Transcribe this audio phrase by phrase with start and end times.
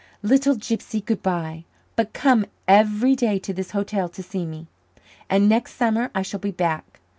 [0.23, 1.63] "Little gypsy, good by.
[1.95, 4.65] But come every day to this hotel to see me.
[5.29, 6.99] And next summer I shall be back.